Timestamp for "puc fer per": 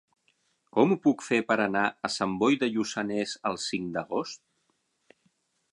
1.03-1.57